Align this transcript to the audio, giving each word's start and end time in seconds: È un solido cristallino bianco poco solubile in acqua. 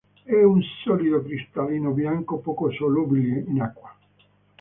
È 0.23 0.33
un 0.41 0.63
solido 0.83 1.21
cristallino 1.21 1.91
bianco 1.91 2.39
poco 2.39 2.71
solubile 2.71 3.43
in 3.45 3.61
acqua. 3.61 3.95